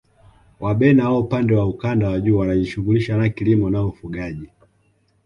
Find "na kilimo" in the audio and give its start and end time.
3.17-3.69